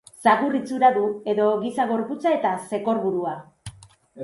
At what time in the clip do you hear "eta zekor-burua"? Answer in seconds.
2.39-3.39